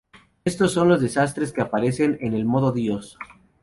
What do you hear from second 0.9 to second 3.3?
desastres que aparecen en el Modo dios.